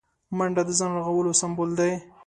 منډه 0.37 0.63
د 0.65 0.69
ځان 0.79 0.91
رغولو 0.97 1.31
سمبول 1.41 1.69
دی 1.79 1.91